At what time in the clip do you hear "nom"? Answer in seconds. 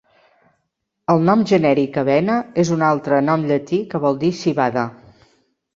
1.25-1.43, 3.29-3.45